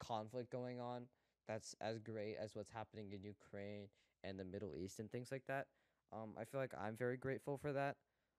[0.00, 1.04] conflict going on
[1.48, 3.88] that's as great as what's happening in Ukraine
[4.24, 5.66] and the Middle East and things like that.
[6.12, 7.96] Um, I feel like I'm very grateful for that.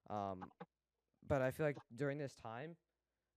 [0.10, 0.52] Um,
[1.28, 2.78] but I feel like during this time,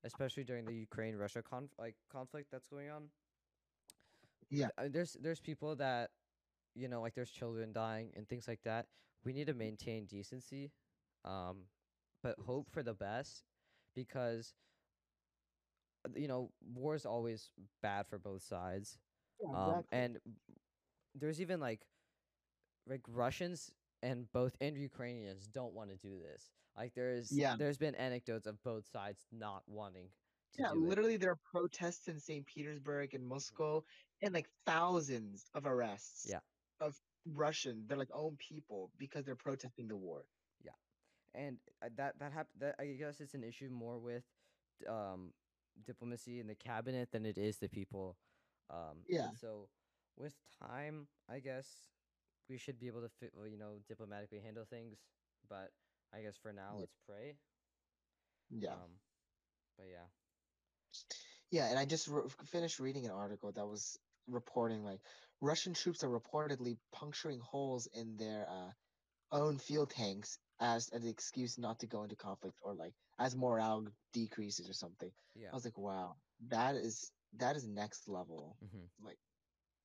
[0.04, 3.10] especially during the Ukraine Russia conf- like conflict that's going on,
[4.50, 4.68] Yeah.
[4.78, 6.10] uh, there's there's people that
[6.78, 8.86] you know like there's children dying and things like that.
[9.24, 10.72] We need to maintain decency,
[11.24, 11.68] um,
[12.22, 13.44] but hope for the best
[13.94, 14.54] because
[16.06, 17.50] uh, you know war is always
[17.82, 18.98] bad for both sides.
[19.40, 19.98] Yeah, Um, exactly.
[19.98, 20.18] and
[21.14, 21.86] there's even like
[22.86, 26.50] like Russians and both and Ukrainians don't want to do this.
[26.76, 27.56] Like there's Yeah.
[27.56, 30.10] there's been anecdotes of both sides not wanting
[30.54, 30.88] to yeah, do it.
[30.88, 32.46] literally there are protests in St.
[32.46, 33.82] Petersburg and Moscow
[34.22, 36.40] and like thousands of arrests Yeah.
[36.80, 40.26] Of Russian, they're like own people because they're protesting the war.
[40.60, 40.72] Yeah,
[41.34, 44.24] and uh, that that hap- that I guess it's an issue more with
[44.88, 45.32] um
[45.84, 48.16] diplomacy in the cabinet than it is the people.
[48.70, 49.30] Um, Yeah.
[49.34, 49.68] So
[50.16, 51.90] with time, I guess
[52.48, 55.04] we should be able to fit, you know, diplomatically handle things.
[55.48, 55.72] But
[56.12, 56.80] I guess for now, Yeah.
[56.80, 57.36] let's pray.
[58.50, 58.70] Yeah.
[58.70, 59.00] Um,
[59.76, 60.06] but yeah.
[61.50, 65.00] Yeah, and I just re- finished reading an article that was reporting like
[65.40, 68.70] Russian troops are reportedly puncturing holes in their uh,
[69.32, 73.84] own fuel tanks as an excuse not to go into conflict or like as morale
[74.12, 75.10] decreases or something.
[75.34, 75.48] Yeah.
[75.52, 76.16] I was like, wow,
[76.48, 78.56] that is that is next level.
[78.64, 79.06] Mm-hmm.
[79.06, 79.18] Like,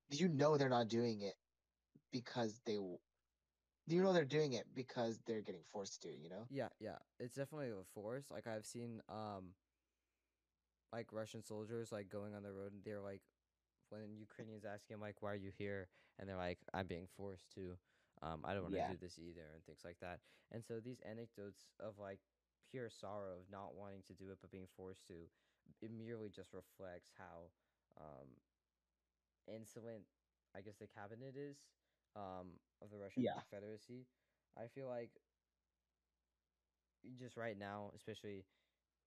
[0.10, 1.36] you know they're not doing it
[2.12, 2.74] because they?
[2.74, 6.10] you know they're doing it because they're getting forced to?
[6.10, 6.46] You know?
[6.50, 6.98] Yeah, yeah.
[7.20, 8.26] It's definitely a force.
[8.32, 9.54] Like I've seen um
[10.92, 13.22] like Russian soldiers like going on the road and they're like
[13.94, 17.54] when Ukrainians ask him like why are you here and they're like I'm being forced
[17.56, 17.78] to
[18.22, 18.94] um I don't want to Yeah.
[18.94, 20.20] do this either and things like that.
[20.52, 22.20] And so these anecdotes of like
[22.70, 25.16] pure sorrow of not wanting to do it but being forced to
[25.82, 27.52] it merely just reflects how
[28.00, 28.28] um
[29.48, 30.04] insolent
[30.56, 31.58] I guess the cabinet is
[32.16, 33.34] um of the Russian Yeah.
[33.34, 34.08] Confederacy.
[34.58, 35.12] I feel like
[37.18, 38.46] just right now, especially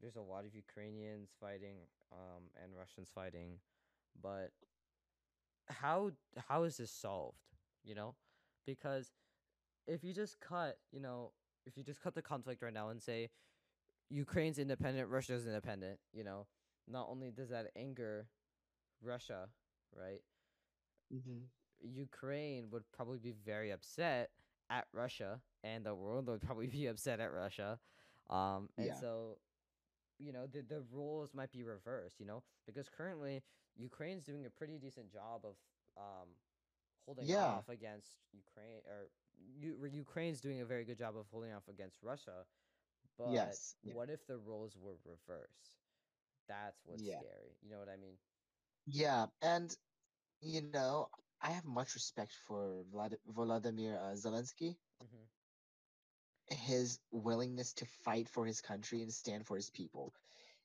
[0.01, 1.79] there's a lot of Ukrainians fighting
[2.13, 3.59] um and Russians fighting,
[4.21, 4.53] but
[5.69, 6.13] how
[6.49, 7.39] how is this solved,
[7.85, 8.15] you know?
[8.67, 9.13] Because
[9.87, 11.33] if you just cut, you know,
[11.67, 13.31] if you just cut the conflict right now and say
[14.11, 16.47] Ukraine's independent, Russia's independent, you know,
[16.89, 18.29] not only does that anger
[19.03, 19.49] Russia,
[19.95, 20.21] right?
[21.13, 21.45] Mm-hmm.
[21.83, 24.31] Ukraine would probably be very upset
[24.71, 27.79] at Russia, and the world would probably be upset at Russia.
[28.31, 28.95] Um, and Yeah.
[28.95, 29.39] so,
[30.19, 32.21] you know, the the roles might be reversed.
[32.21, 33.43] You know, because currently
[33.77, 35.57] Ukraine's doing a pretty decent job of
[35.97, 36.29] um
[37.05, 37.61] holding Yeah.
[37.61, 39.11] off against Ukraine, or
[39.61, 42.47] U- Ukraine's doing a very good job of holding off against Russia.
[43.17, 45.77] But Yes, what if the roles were reversed?
[46.49, 47.23] That's what's Yeah.
[47.23, 47.57] scary.
[47.63, 48.17] You know what I mean?
[48.87, 49.75] Yeah, and
[50.41, 51.09] you know,
[51.41, 55.25] I have much respect for Vlad- Volodymyr uh, Zelensky, Mm-hmm.
[56.49, 60.13] His willingness to fight for his country and stand for his people.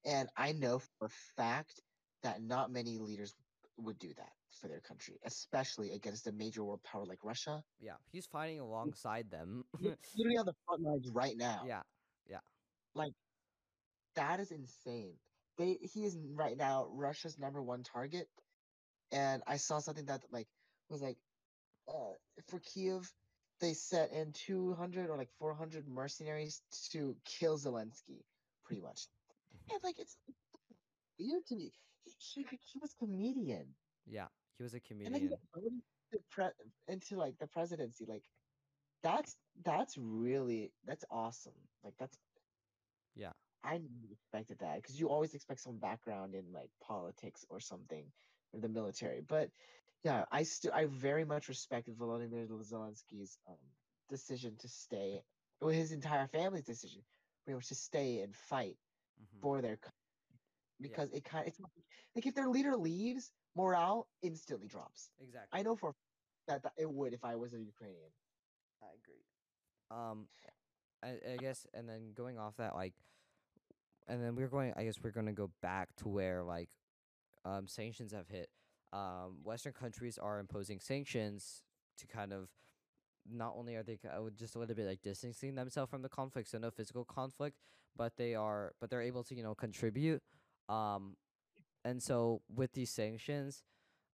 [0.06, 1.82] And I know for a fact
[2.24, 3.34] that not many leaders
[3.78, 7.64] would do that for their country, especially against a major world power like Russia.
[7.80, 9.64] Yeah, he's fighting alongside them.
[9.80, 11.64] Li- Literally on the front lines right now.
[11.66, 11.82] yeah.
[12.30, 12.40] Yeah.
[12.94, 13.14] Like,
[14.16, 15.16] that is insane.
[15.58, 18.28] They he is right now Russia's number one target.
[19.12, 20.48] And I saw something that like
[20.90, 21.18] was like
[21.88, 22.14] uh
[22.50, 23.12] for Kiev
[23.62, 28.26] they set in 200 or like 400 mercenaries to kill Zelensky
[28.66, 29.08] pretty much.
[29.56, 29.72] Mm-hmm.
[29.72, 30.18] And like it's
[31.20, 31.74] weird to me.
[32.06, 33.78] He, he, he was comedian.
[34.06, 35.30] Yeah, he was a And then he comedian.
[35.30, 35.74] got voted
[36.12, 36.54] to pre-
[36.88, 38.30] into like the presidency like
[39.04, 41.70] that's that's really that's awesome.
[41.84, 42.20] Like that's
[43.16, 43.34] Yeah.
[43.64, 48.14] I expected that because you always expect some background in like politics or something
[48.54, 49.22] or the military.
[49.22, 49.52] But
[50.04, 53.58] yeah, I still I very much respected Volodymyr Zelensky's um,
[54.10, 55.22] decision to stay,
[55.62, 57.02] or his entire family's decision,
[57.46, 58.78] pretty much to stay and fight
[59.22, 59.42] Mhm.
[59.42, 59.98] for their country
[60.80, 61.72] because it kind of it's not-
[62.16, 65.12] like if their leader leaves, morale instantly drops.
[65.20, 65.60] Exactly.
[65.60, 65.94] I know for
[66.48, 68.12] that, that it would if I was a Ukrainian.
[68.82, 69.24] I agree.
[69.92, 70.28] Um,
[71.04, 72.94] I, I guess, and then going off that, like,
[74.08, 74.74] and then we're going.
[74.76, 76.70] I guess we're going to go back to where like,
[77.46, 78.50] um, sanctions have hit.
[78.94, 81.64] Um, Western countries are imposing sanctions
[82.00, 82.50] to kind of.
[83.32, 86.50] Not only are they uh, just a little bit like distancing themselves from the conflict,
[86.50, 87.56] so no physical conflict,
[87.96, 90.24] but they are, but they're able to you know contribute.
[90.70, 91.16] Um,
[91.86, 93.64] and so with these sanctions,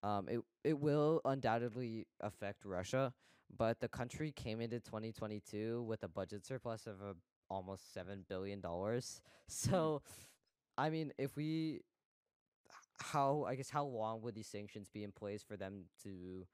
[0.03, 3.13] um, it it will undoubtedly affect Russia,
[3.57, 7.15] but the country came into 2022 with a budget surplus of uh
[7.51, 9.21] almost seven billion dollars.
[9.47, 10.01] So,
[10.79, 11.83] I mean, if we,
[13.13, 16.47] how I guess how long would these sanctions be in place for them to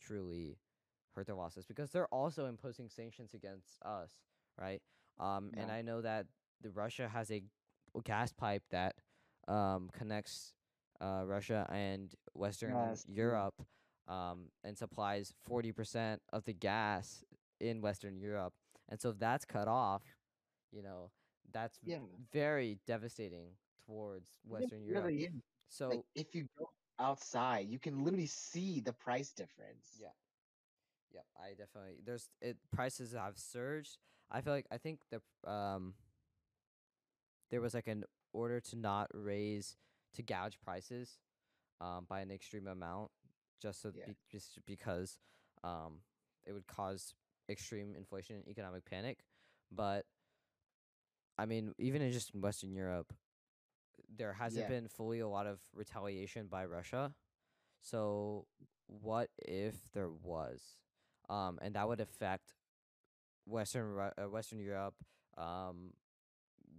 [0.00, 0.58] truly
[1.14, 1.64] hurt their losses?
[1.66, 4.12] Because they're also imposing sanctions against us,
[4.60, 4.82] right?
[5.18, 6.26] Um, and I know that
[6.62, 7.42] the Russia has a
[8.04, 8.94] gas pipe that
[9.48, 10.54] um connects
[11.00, 13.06] uh Russia and Western Yes.
[13.06, 13.54] Europe
[14.08, 17.24] um and supplies 40% of the gas
[17.60, 18.54] in Western Europe.
[18.88, 20.02] And so if that's cut off,
[20.72, 21.10] you know,
[21.52, 21.98] that's Yeah.
[22.32, 23.52] very devastating
[23.86, 25.14] towards Western Europe.
[25.16, 25.28] really.
[25.68, 29.96] So Like if you go outside, you can literally see the price difference.
[30.00, 30.08] Yeah.
[31.12, 33.98] Yep, I definitely there's it prices have surged.
[34.30, 35.94] I feel like I think the um
[37.50, 39.76] there was like an order to not raise
[40.14, 41.18] to gouge prices
[41.80, 43.10] um by an extreme amount
[43.60, 44.04] just so Yeah.
[44.06, 45.18] be, just because
[45.64, 46.00] um
[46.46, 47.14] it would cause
[47.48, 49.24] extreme inflation and economic panic.
[49.70, 50.06] But
[51.38, 53.12] I mean, even in just in Western Europe,
[54.08, 54.68] there hasn't Yeah.
[54.68, 57.14] been fully a lot of retaliation by Russia.
[57.80, 58.46] So
[58.86, 60.78] what if there was?
[61.28, 62.54] Um, and that would affect
[63.46, 64.94] Western Ru- uh, Western Europe,
[65.36, 65.92] um,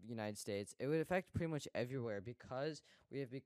[0.06, 0.74] United States.
[0.80, 3.44] It would affect pretty much everywhere because we have, bec-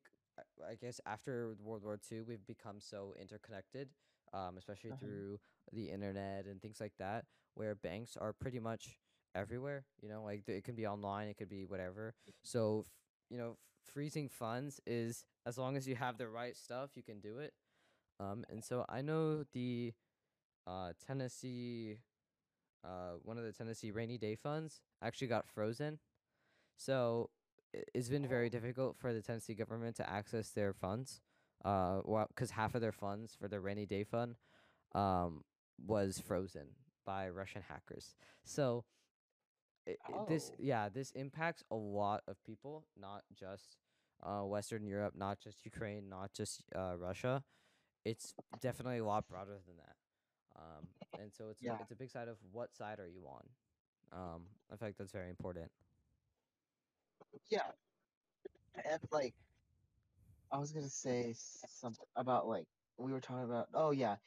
[0.65, 3.89] I- guess, after World War II, we've become so interconnected,
[4.34, 5.00] um, especially Uh-huh.
[5.00, 5.39] through
[5.72, 9.00] the internet and things like that, where banks are pretty much
[9.36, 9.86] everywhere.
[10.02, 12.15] You know, like it can be online, it could be whatever.
[12.43, 12.91] So, f-
[13.30, 17.04] you know, f- freezing funds is as long as you have the right stuff, you
[17.04, 17.54] can do it.
[18.19, 19.93] Um, and so I know the
[20.67, 22.00] uh, Tennessee,
[22.84, 26.00] uh, one of the Tennessee rainy day funds actually got frozen.
[26.78, 27.30] So
[27.93, 28.50] it's been very Oh.
[28.50, 31.22] difficult for the Tennessee government to access their funds.
[31.63, 34.36] Uh, well, because half of their funds for their rainy day fund,
[34.93, 35.43] um,
[35.86, 36.67] was frozen
[37.06, 38.15] by Russian hackers.
[38.43, 38.86] So
[39.88, 40.56] i i- this, Oh.
[40.60, 43.78] yeah, this impacts a lot of people, not just
[44.24, 47.43] uh, Western Europe, not just Ukraine, not just uh, Russia.
[48.06, 49.96] It's definitely a lot broader than that.
[50.56, 50.88] Um,
[51.19, 51.78] and so it's a, Yeah.
[51.82, 53.43] it's a big side of what side are you on.
[54.12, 54.41] Um,
[54.72, 55.72] I feel like that's very important.
[57.50, 57.72] Yeah.
[58.86, 59.34] And like
[60.52, 62.67] I was gonna say something about like
[62.98, 64.17] we were talking about oh yeah,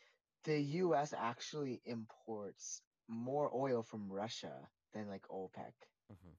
[0.45, 5.74] the US actually imports more oil from Russia than like OPEC.
[6.09, 6.37] hmm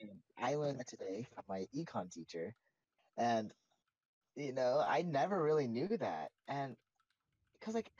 [0.00, 2.54] And I learned that today from my econ teacher.
[3.16, 3.52] And
[4.36, 6.32] you know, I never really knew that.
[6.48, 6.76] And
[7.54, 7.92] because like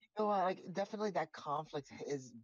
[0.00, 2.34] you know what, like definitely that conflict is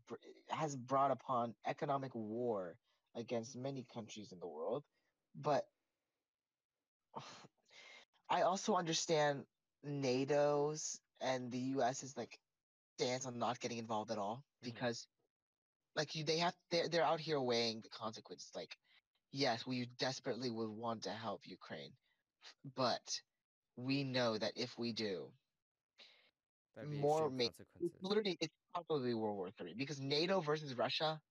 [0.50, 2.78] has brought upon economic war
[3.14, 4.84] against many countries in the world.
[5.34, 5.64] But
[8.30, 9.46] I also understand
[9.84, 12.02] NATO's and the U.S.
[12.02, 12.40] is like
[12.98, 14.72] stance on not getting involved at all Mhm.
[14.74, 15.08] because
[15.98, 18.78] like you they have they're, they're out here weighing the consequences like
[19.32, 21.98] yes we desperately would want to help Ukraine
[22.76, 23.22] but
[23.76, 25.34] we know that if we do
[26.82, 28.02] more ma- consequences.
[28.02, 31.22] literally it's probably World War Three because NATO versus Russia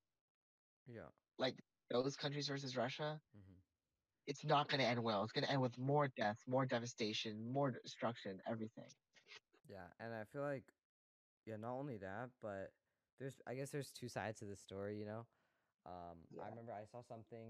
[0.88, 1.12] Yeah.
[1.40, 1.56] like
[1.90, 3.60] those countries versus Russia hmm
[4.28, 7.52] it's not going to end well it's going to end with more death more devastation
[7.52, 8.92] more destruction everything
[9.68, 10.74] Yeah, and I feel like,
[11.46, 12.74] yeah, not only that, but
[13.20, 15.26] there's, I guess there's two sides to the story, you know.
[15.86, 17.48] Um, I remember I saw something,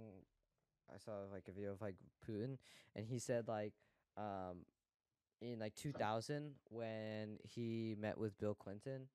[0.94, 1.96] I saw like a video of like
[2.28, 2.58] Putin,
[2.96, 3.74] and he said like,
[4.18, 4.66] um,
[5.42, 9.08] in like 2000 when he met with Bill Clinton,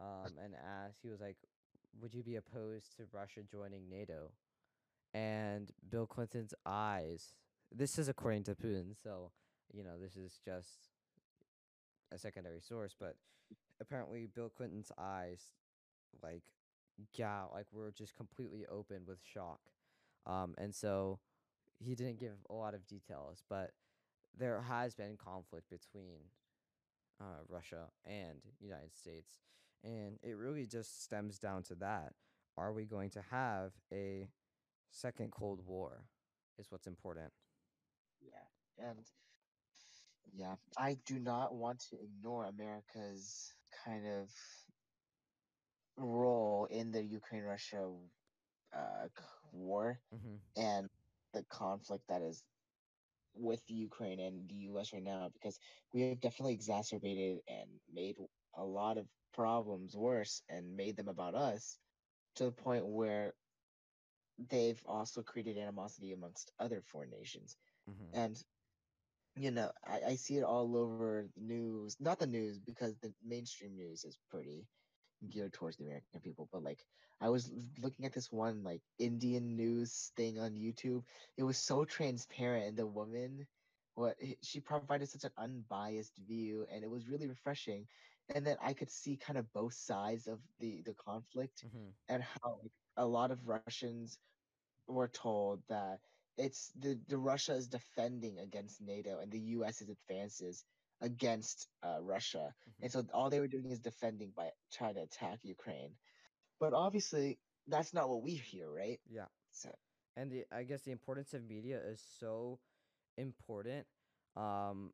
[0.00, 1.36] um, and asked, he was like,
[2.00, 4.32] "Would you be opposed to Russia joining NATO?"
[5.12, 7.34] And Bill Clinton's eyes.
[7.72, 9.30] This is according to Putin, so
[9.72, 10.88] you know this is just
[12.12, 13.16] a secondary source, but
[13.80, 15.52] apparently Bill Clinton's eyes,
[16.22, 16.42] like,
[17.14, 19.60] yeah, like we're just completely open with shock.
[20.26, 21.18] Um, and so
[21.78, 23.72] he didn't give a lot of details, but
[24.36, 26.20] there has been conflict between
[27.20, 29.40] uh, Russia and United States,
[29.82, 32.12] and it really just stems down to that:
[32.56, 34.28] Are we going to have a
[34.90, 36.04] second Cold War?
[36.58, 37.32] Is what's important.
[38.20, 38.98] Yeah, and
[40.32, 43.52] yeah, I do not want to ignore America's
[43.84, 44.30] kind of
[45.96, 47.90] role in the Ukraine-Russia
[48.74, 49.08] uh,
[49.52, 50.36] war Mm-hmm.
[50.56, 50.88] and
[51.32, 52.44] the conflict that is
[53.34, 54.92] with Ukraine and the U.S.
[54.92, 55.58] right now, because
[55.92, 58.10] we have definitely exacerbated and made
[58.54, 61.78] a lot of problems worse and made them about us
[62.36, 63.34] to the point where
[64.48, 67.56] they've also created animosity amongst other foreign nations.
[67.90, 68.14] Mm-hmm.
[68.14, 68.42] And
[69.36, 71.88] you know, I, I see it all over the news.
[71.90, 74.66] Not the news because the mainstream news is pretty
[75.28, 76.48] geared towards the American people.
[76.52, 76.80] But like,
[77.20, 77.50] I was
[77.82, 81.04] looking at this one like Indian news thing on YouTube.
[81.36, 83.46] It was so transparent, and the woman,
[83.94, 87.86] what she provided such an unbiased view, and it was really refreshing.
[88.28, 91.90] And then I could see kind of both sides of the the conflict Mm-hmm.
[92.08, 94.18] and how like, a lot of Russians
[94.86, 96.00] were told that
[96.36, 100.64] it's the, the Russia is defending against NATO and the US's advances
[101.04, 102.54] against uh, Russia.
[102.82, 105.92] And so all they were doing is defending by trying to attack Ukraine.
[106.60, 107.38] But obviously,
[107.68, 109.00] that's not what we hear, right?
[109.10, 109.28] Yeah.
[109.52, 109.70] So
[110.16, 112.58] and the I guess the importance of media is so
[113.16, 113.86] important.
[114.36, 114.92] Um,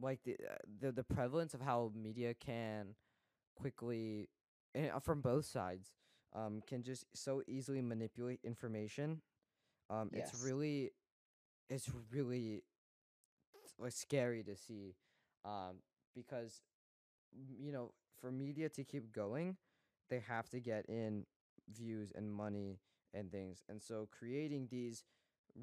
[0.00, 2.94] like the uh, the the prevalence of how media can
[3.56, 4.28] quickly,
[4.76, 5.92] uh, from both sides,
[6.34, 9.20] um, can just so easily manipulate information.
[9.90, 10.92] Um, it's really,
[11.70, 12.62] it's really
[13.78, 14.94] like scary to see,
[15.44, 15.76] um,
[16.14, 16.62] because
[17.58, 19.56] you know for media to keep going,
[20.10, 21.24] they have to get in
[21.70, 22.78] views and money
[23.14, 25.04] and things, and so creating these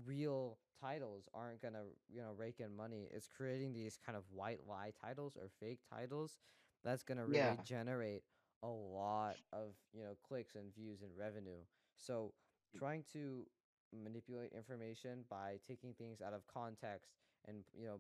[0.06, 3.08] real titles aren't gonna you know rake in money.
[3.12, 6.38] It's creating these kind of white lie titles or fake titles
[6.84, 7.64] that's gonna really Yeah.
[7.64, 8.24] generate
[8.64, 11.62] a lot of you know clicks and views and revenue.
[11.96, 12.34] So
[12.78, 13.46] trying to
[13.94, 17.12] manipulate information by taking things out of context
[17.48, 18.00] and you know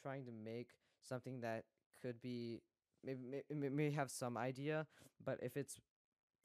[0.00, 0.70] trying to make
[1.06, 1.64] something that
[2.02, 2.62] could be
[3.04, 4.86] maybe may, may, have some idea
[5.24, 5.78] but if it's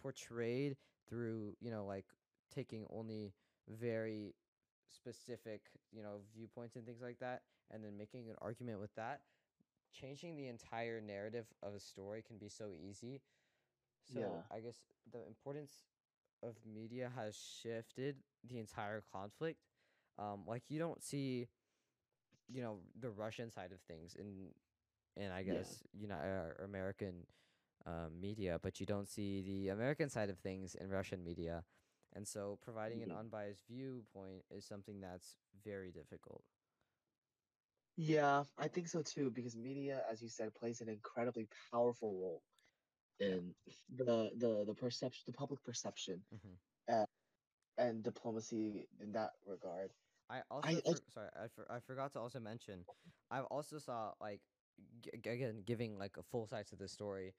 [0.02, 0.76] portrayed
[1.10, 2.06] through you know like
[2.54, 3.34] taking only
[3.70, 4.34] very
[4.88, 9.22] specific you know viewpoints and things like that and then making an argument with that
[9.94, 13.22] changing the entire narrative of a story can be so easy
[14.14, 14.42] so Yeah.
[14.52, 14.80] i guess
[15.12, 15.84] the importance
[16.44, 19.60] of media has shifted the entire conflict
[20.18, 21.48] um like you don't see
[22.52, 24.50] you know the russian side of things and
[25.18, 25.54] and i Yeah.
[25.54, 27.26] guess you know uh, american
[27.86, 31.64] um, media but you don't see the american side of things in russian media
[32.14, 33.18] and so providing an Mhm.
[33.18, 36.44] unbiased viewpoint is something that's very difficult
[37.98, 42.44] Yeah, I think so too, because media, as you said, plays an incredibly powerful role
[43.20, 43.54] in
[43.96, 46.58] the the the perception, the public perception, Mhm.
[46.92, 47.06] uh,
[47.78, 49.92] and diplomacy in that regard.
[50.32, 52.86] I also I- I- sorry I, for, I forgot to also mention
[53.32, 54.42] I also saw like
[55.04, 57.34] g- again giving like a full side to the story.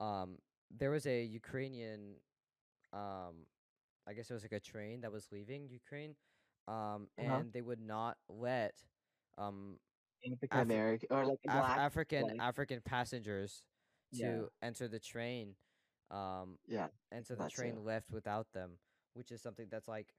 [0.00, 0.38] Um,
[0.70, 2.16] there was a Ukrainian,
[2.92, 3.46] um,
[4.06, 6.16] I guess it was like a train that was leaving Ukraine,
[6.68, 7.36] um, Uh-huh.
[7.40, 8.74] and they would not let
[9.38, 9.78] um
[10.24, 11.78] African American or like Af- black.
[11.78, 13.62] African like- African passengers
[14.14, 14.66] to Yeah.
[14.68, 15.56] enter the train,
[16.10, 18.78] um, Yeah, and so the train left without them,
[19.14, 20.14] which is something that's like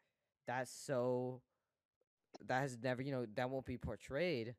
[0.48, 1.42] that's so
[2.47, 4.56] that has never you know that won't be portrayed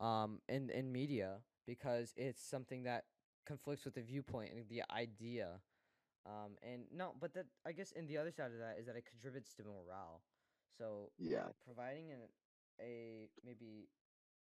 [0.00, 3.04] um in in media because it's something that
[3.46, 5.60] conflicts with the viewpoint and the idea
[6.26, 8.96] um and no but that i guess in the other side of that is that
[8.96, 10.22] it contributes to morale
[10.78, 12.18] so yeah, providing an
[12.80, 13.88] a maybe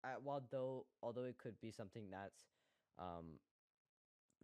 [0.04, 2.46] uh, while though although it could be something that's
[3.00, 3.40] um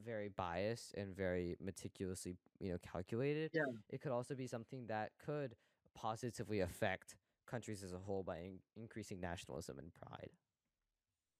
[0.03, 3.63] very biased and very meticulously you know calculated Yeah.
[3.89, 5.55] it could also be something that could
[5.95, 7.15] positively affect
[7.47, 10.31] countries as a whole by in- increasing nationalism and pride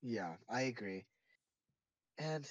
[0.02, 0.38] yeah.
[0.50, 1.08] I agree.
[2.18, 2.50] And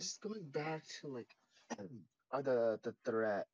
[0.00, 1.36] just going back to like
[1.70, 3.48] uh, the the threat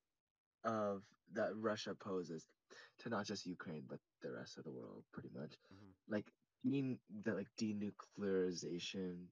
[0.64, 2.50] of that Russia poses
[2.98, 5.58] to not just Ukraine but the rest of the world, pretty much.
[5.70, 5.94] Mhm.
[6.08, 9.30] Like being the like denuclearization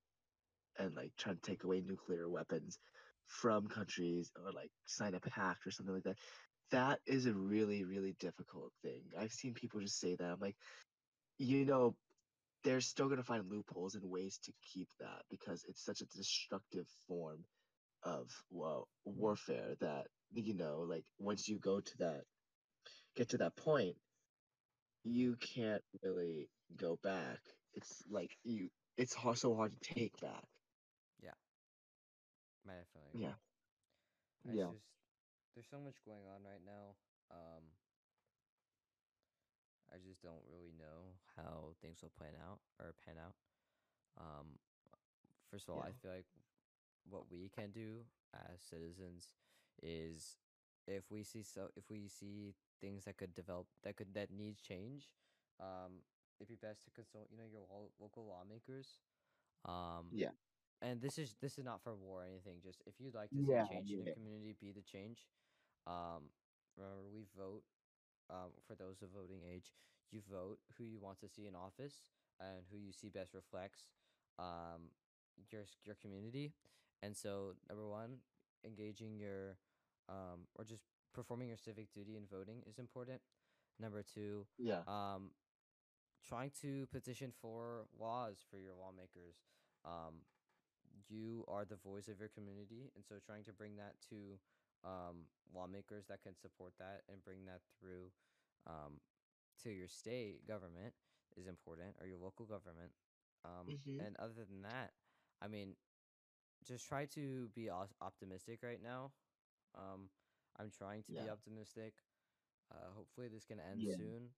[0.79, 2.81] and like trying to take away nuclear weapons
[3.27, 6.19] from countries or like sign a pact or something like that.
[6.73, 9.03] That is a really really difficult thing.
[9.19, 10.25] I've seen people just say that.
[10.33, 10.57] I'm like,
[11.39, 11.97] you know,
[12.65, 16.89] they're still gonna find loopholes and ways to keep that because it's such a destructive
[17.09, 17.45] form
[18.05, 22.25] of well warfare that you know like once you go to that
[23.17, 23.97] get to that point
[25.05, 27.41] you can't really go back.
[27.75, 28.71] It's like you.
[28.97, 30.45] It's so hard to take back.
[32.69, 33.35] I definitely Yeah.
[34.45, 34.73] Yeah.
[34.73, 35.02] Just
[35.55, 36.97] there's so much going on right now.
[37.31, 37.63] Um,
[39.93, 43.35] I just don't really know how things will plan out or pan out.
[44.17, 44.59] Um,
[45.51, 46.27] first of all, I feel like
[47.09, 49.29] what we can do as citizens
[49.83, 50.37] is
[50.87, 54.61] if we see so if we see things that could develop that could that needs
[54.61, 55.11] change,
[55.61, 56.01] um,
[56.41, 58.99] it'd be best to consult you know your lo- local lawmakers.
[59.65, 60.31] Um, Yeah.
[60.83, 62.59] And this is this is not for war or anything.
[62.63, 64.05] Just if you'd like to see Yeah, change in yeah.
[64.05, 65.29] your community, be the change.
[65.87, 66.31] Um,
[66.77, 67.65] remember we vote.
[68.31, 69.75] Um, for those of voting age,
[70.11, 71.95] you vote who you want to see in office
[72.41, 73.89] and who you see best reflects
[74.39, 74.91] um
[75.51, 76.53] your your community.
[77.03, 78.19] And so number one,
[78.65, 79.59] engaging your
[80.09, 83.21] um or just performing your civic duty in voting is important.
[83.79, 84.83] Number two, Yeah.
[84.87, 85.33] um
[86.27, 89.37] trying to petition for laws for your lawmakers.
[89.85, 90.23] Um,
[91.11, 94.39] you are the voice of your community, and so trying to bring that to
[94.85, 98.13] um, lawmakers that can support that and bring that through
[98.67, 99.01] um,
[99.63, 100.95] to your state government
[101.37, 102.93] is important or your local government.
[103.45, 103.99] Um, Mhm.
[103.99, 104.93] And other than that,
[105.41, 105.77] I mean,
[106.65, 109.13] just try to be optimistic right now.
[109.75, 110.09] Um,
[110.59, 111.95] I'm trying to be optimistic.
[112.71, 113.97] Uh, hopefully, this can end Yeah.
[113.97, 114.31] soon.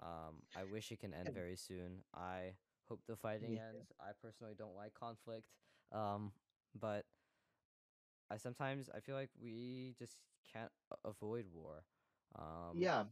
[0.00, 2.04] Um, I wish it can end very soon.
[2.14, 2.56] I
[2.88, 3.86] hope the fighting too.
[3.86, 3.92] ends.
[4.00, 5.46] I personally don't like conflict.
[5.92, 6.32] Um,
[6.78, 7.04] but
[8.30, 10.16] I sometimes I feel like we just
[10.52, 10.72] can't
[11.04, 11.84] avoid war.
[12.38, 13.04] Um, yeah.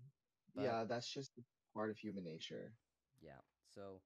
[0.55, 0.85] but- Yeah.
[0.85, 1.33] That's just
[1.75, 2.73] part of human nature.
[3.21, 3.41] yeah.
[3.75, 4.01] So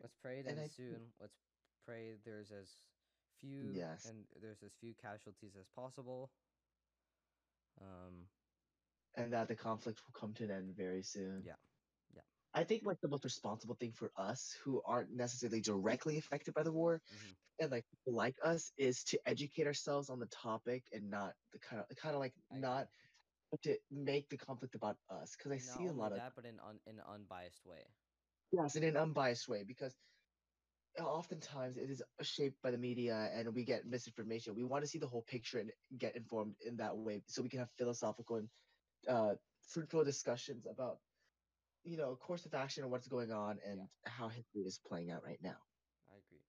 [0.00, 1.12] let's pray it And ends I soon.
[1.20, 1.38] Let's
[1.86, 2.68] pray there's as
[3.40, 4.04] few Yes.
[4.06, 6.30] and there's as few casualties as possible.
[7.80, 8.28] Um,
[9.14, 11.42] and that the conflict will come to an end very soon.
[11.44, 11.56] Yeah.
[12.54, 16.62] I think like the most responsible thing for us who aren't necessarily directly affected by
[16.62, 20.84] the war mhm, and like people like us is to educate ourselves on the topic
[20.92, 22.62] and not the kind of kind of like I agree.
[22.62, 22.88] not
[23.62, 26.44] to make the conflict about us because I not see a lot of that, but
[26.44, 27.94] in un, in an unbiased way.
[28.52, 29.96] yes in an unbiased way because
[31.00, 34.54] oftentimes it is shaped by the media and we get misinformation.
[34.54, 37.48] We want to see the whole picture and get informed in that way so we
[37.48, 38.48] can have philosophical and
[39.08, 40.98] uh, fruitful discussions about
[41.84, 45.24] you know course of action and what's going on and how history is playing out
[45.24, 45.58] right now.
[46.10, 46.44] I agree.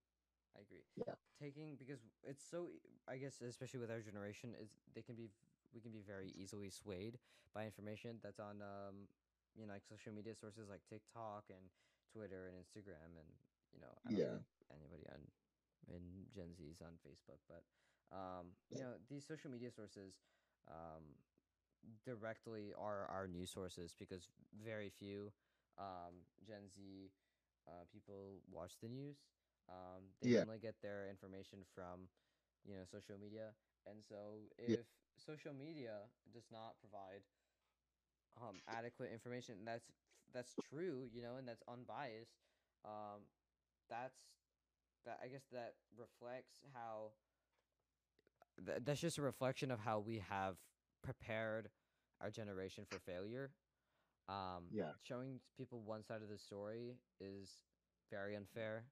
[0.56, 0.84] I agree.
[0.96, 1.14] Yeah.
[1.38, 5.30] Taking because it's so I guess especially with our generation is they can be
[5.72, 7.18] we can be very easily swayed
[7.52, 9.08] by information that's on um
[9.54, 11.70] you know like social media sources like TikTok and
[12.12, 13.28] Twitter and Instagram and
[13.72, 14.28] you know I don't Yeah.
[14.28, 15.26] think anybody on
[15.88, 17.64] in Gen Z's on Facebook but
[18.14, 18.84] um you Yeah.
[18.84, 20.22] know these social media sources
[20.68, 21.16] um
[22.04, 24.28] directly are our news sources because
[24.64, 25.32] very few
[25.78, 27.10] um Gen Z
[27.68, 29.16] uh, people watch the news.
[29.68, 30.44] Um, they Yeah.
[30.44, 32.08] only get their information from,
[32.64, 33.54] you know, social media.
[33.86, 34.76] And so Yeah.
[34.76, 37.22] if social media does not provide
[38.40, 39.90] um, adequate information, that's
[40.32, 42.34] that's true, you know, and that's unbiased.
[42.84, 43.22] Um,
[43.88, 44.16] that's
[45.04, 45.18] that.
[45.22, 47.12] I guess that reflects how.
[48.64, 50.56] Th- that's just a reflection of how we have
[51.04, 51.70] prepared
[52.20, 53.52] our generation for failure.
[54.28, 54.92] Um, Yeah.
[55.02, 57.62] showing people one side of the story is
[58.10, 58.84] very unfair.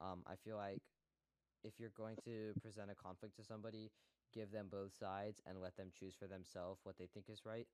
[0.00, 0.82] Um, I feel like
[1.64, 3.92] if you're going to present a conflict to somebody,
[4.34, 7.68] give them both sides and let them choose for themselves what they think is right.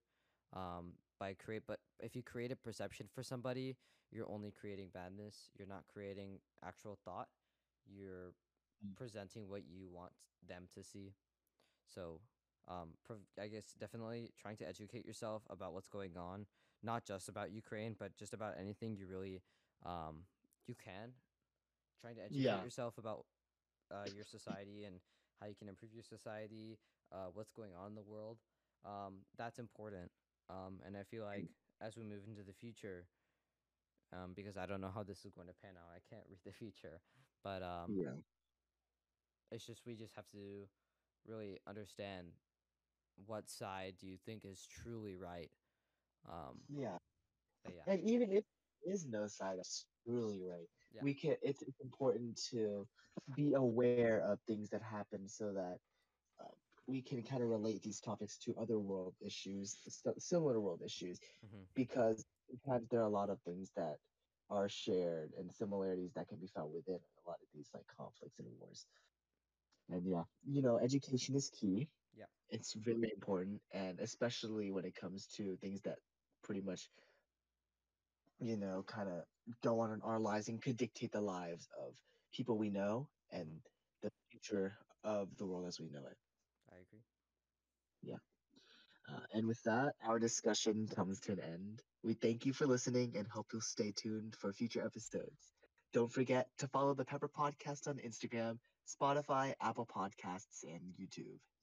[0.55, 3.77] Um, by create, but if you create a perception for somebody,
[4.11, 5.51] you're only creating badness.
[5.59, 7.29] You're not creating actual thought.
[7.87, 8.35] You're
[8.85, 8.95] Mm.
[8.97, 10.13] presenting what you want
[10.47, 11.15] them to see.
[11.87, 12.21] So,
[12.69, 16.47] um, prov- I guess definitely trying to educate yourself about what's going on,
[16.83, 19.43] not just about Ukraine, but just about anything you really,
[19.85, 20.25] um,
[20.67, 21.13] you can.
[22.01, 22.63] Trying to educate Yeah.
[22.63, 23.27] yourself about
[23.93, 25.01] uh, your society and
[25.41, 26.79] how you can improve your society,
[27.13, 28.39] uh, what's going on in the world.
[28.85, 30.11] Um, that's important.
[30.49, 31.47] Um, and I feel like
[31.81, 33.07] as we move into the future,
[34.13, 36.41] um, because I don't know how this is going to pan out, I can't read
[36.45, 37.01] the future,
[37.43, 38.15] but um, Yeah.
[39.51, 40.69] it's just we just have to
[41.27, 42.29] really understand
[43.27, 45.51] what side do you think is truly right.
[46.29, 46.99] Um, Yeah.
[47.65, 48.45] yeah, And even if
[48.85, 51.03] there is no side that's truly right, Yeah.
[51.03, 51.37] we can.
[51.43, 52.87] It's, it's important to
[53.35, 55.79] be aware of things that happen so that
[56.41, 56.49] uh,
[56.87, 59.79] we can kind of relate these topics to other world issues,
[60.19, 63.97] similar world issues, hmm because sometimes there are a lot of things that
[64.51, 68.39] are shared and similarities that can be found within a lot of these like conflicts
[68.39, 68.87] and wars.
[69.91, 71.91] And yeah, you know, education is key.
[72.17, 72.27] Yeah.
[72.51, 75.99] It's very important, and especially when it comes to things that
[76.43, 76.89] pretty much
[78.41, 79.25] you know, kind of
[79.63, 81.95] go on in our lives and could dictate the lives of
[82.33, 83.49] people we know and
[84.03, 86.17] the future of the world as we know it.
[86.73, 87.01] I agree.
[89.09, 91.83] Uh, and with that, our discussion comes to an end.
[92.03, 95.55] We thank you for listening and hope you'll stay tuned for future episodes.
[95.93, 101.39] Don't forget to follow the Pepper Podcast on Instagram, Spotify, Apple Podcasts, and YouTube.